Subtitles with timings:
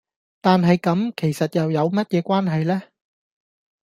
[0.41, 2.81] 但係咁其實又有乜嘢關係呢?